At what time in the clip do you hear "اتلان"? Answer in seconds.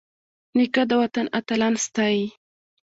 1.39-1.73